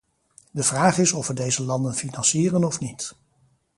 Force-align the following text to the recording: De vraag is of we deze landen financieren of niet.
De 0.51 0.63
vraag 0.63 0.97
is 0.97 1.11
of 1.11 1.27
we 1.27 1.33
deze 1.33 1.63
landen 1.63 1.93
financieren 1.93 2.63
of 2.63 2.79
niet. 2.79 3.15